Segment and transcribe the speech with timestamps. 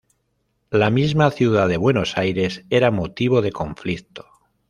[0.71, 4.25] La misma ciudad de Buenos Aires era motivo de conflicto.